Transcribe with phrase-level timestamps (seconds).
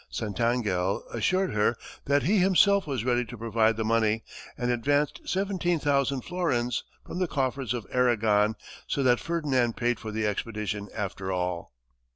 [0.11, 4.23] Santangel assured her that he himself was ready to provide the money,
[4.57, 8.55] and advanced seventeen thousand florins from the coffers of Aragon,
[8.87, 11.73] so that Ferdinand paid for the expedition, after all.